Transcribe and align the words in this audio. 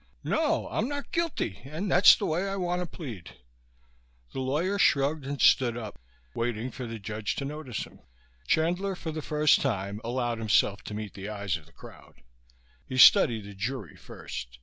"No. 0.23 0.67
I'm 0.69 0.89
not 0.89 1.11
guilty, 1.11 1.61
and 1.63 1.91
that's 1.91 2.15
the 2.15 2.25
way 2.25 2.49
I 2.49 2.55
want 2.55 2.81
to 2.81 2.87
plead." 2.87 3.35
The 4.33 4.39
lawyer 4.39 4.79
shrugged 4.79 5.27
and 5.27 5.39
stood 5.39 5.77
up, 5.77 6.01
waiting 6.33 6.71
for 6.71 6.87
the 6.87 6.97
judge 6.97 7.35
to 7.35 7.45
notice 7.45 7.83
him. 7.83 7.99
Chandler, 8.47 8.95
for 8.95 9.11
the 9.11 9.21
first 9.21 9.61
time, 9.61 10.01
allowed 10.03 10.39
himself 10.39 10.81
to 10.85 10.95
meet 10.95 11.13
the 11.13 11.29
eyes 11.29 11.55
of 11.55 11.67
the 11.67 11.71
crowd. 11.71 12.23
He 12.87 12.97
studied 12.97 13.45
the 13.45 13.53
jury 13.53 13.95
first. 13.95 14.57